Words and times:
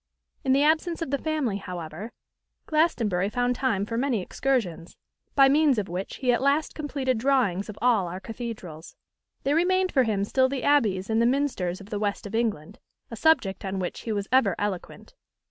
In 0.43 0.51
the 0.53 0.63
absence 0.63 1.03
of 1.03 1.11
the 1.11 1.19
family, 1.19 1.57
however, 1.57 2.11
Glastonbury 2.65 3.29
found 3.29 3.55
time 3.55 3.85
for 3.85 3.99
many 3.99 4.19
excursions; 4.19 4.97
by 5.35 5.47
means 5.47 5.77
of 5.77 5.87
which 5.87 6.15
he 6.15 6.33
at 6.33 6.41
last 6.41 6.73
completed 6.73 7.19
drawings 7.19 7.69
of 7.69 7.77
all 7.83 8.07
our 8.07 8.19
cathedrals. 8.19 8.95
There 9.43 9.55
remained 9.55 9.91
for 9.91 10.01
him 10.01 10.23
still 10.23 10.49
the 10.49 10.63
abbeys 10.63 11.07
and 11.07 11.21
the 11.21 11.27
minsters 11.27 11.79
of 11.79 11.91
the 11.91 11.99
West 11.99 12.25
of 12.25 12.33
England, 12.33 12.79
a 13.11 13.15
subject 13.15 13.63
on 13.63 13.77
which 13.77 13.99
he 13.99 14.11
was 14.11 14.27
ever 14.31 14.55
eloquent. 14.57 15.13